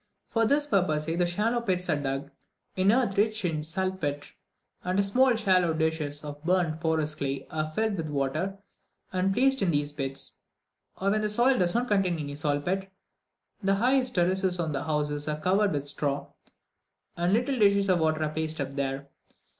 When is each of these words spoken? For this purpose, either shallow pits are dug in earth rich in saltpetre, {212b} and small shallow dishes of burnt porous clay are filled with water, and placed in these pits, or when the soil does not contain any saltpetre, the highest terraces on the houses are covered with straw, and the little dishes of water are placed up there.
For 0.25 0.47
this 0.47 0.65
purpose, 0.65 1.07
either 1.07 1.27
shallow 1.27 1.61
pits 1.61 1.87
are 1.87 1.95
dug 1.95 2.31
in 2.75 2.91
earth 2.91 3.15
rich 3.19 3.45
in 3.45 3.61
saltpetre, 3.61 4.33
{212b} 4.83 4.85
and 4.85 5.05
small 5.05 5.35
shallow 5.35 5.75
dishes 5.75 6.23
of 6.23 6.43
burnt 6.43 6.79
porous 6.81 7.13
clay 7.13 7.45
are 7.51 7.69
filled 7.69 7.97
with 7.97 8.09
water, 8.09 8.57
and 9.13 9.31
placed 9.31 9.61
in 9.61 9.69
these 9.69 9.91
pits, 9.91 10.39
or 10.99 11.11
when 11.11 11.21
the 11.21 11.29
soil 11.29 11.59
does 11.59 11.75
not 11.75 11.87
contain 11.87 12.17
any 12.17 12.33
saltpetre, 12.33 12.87
the 13.61 13.75
highest 13.75 14.15
terraces 14.15 14.57
on 14.57 14.71
the 14.71 14.85
houses 14.85 15.27
are 15.27 15.39
covered 15.39 15.71
with 15.71 15.85
straw, 15.87 16.25
and 17.15 17.29
the 17.35 17.39
little 17.39 17.59
dishes 17.59 17.87
of 17.87 17.99
water 17.99 18.23
are 18.23 18.33
placed 18.33 18.59
up 18.59 18.71
there. 18.73 19.07